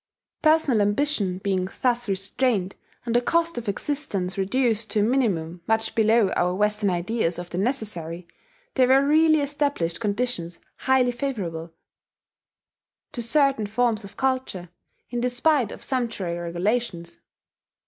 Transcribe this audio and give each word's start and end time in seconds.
Personal 0.41 0.81
ambition 0.81 1.37
being 1.37 1.69
thus 1.83 2.09
restrained, 2.09 2.75
and 3.05 3.15
the 3.15 3.21
cost 3.21 3.59
of 3.59 3.69
existence 3.69 4.35
reduced 4.35 4.89
to 4.89 5.01
a 5.01 5.03
minimum 5.03 5.61
much 5.67 5.93
below 5.93 6.31
our 6.31 6.55
Western 6.55 6.89
ideas 6.89 7.37
of 7.37 7.51
the 7.51 7.59
necessary, 7.59 8.25
there 8.73 8.87
were 8.87 9.05
really 9.05 9.41
established 9.41 9.99
conditions 9.99 10.59
highly 10.77 11.11
favourable 11.11 11.71
to 13.11 13.21
certain 13.21 13.67
forms 13.67 14.03
of 14.03 14.17
culture, 14.17 14.69
in 15.11 15.21
despite 15.21 15.71
of 15.71 15.83
sumptuary 15.83 16.35
regulations. 16.39 17.19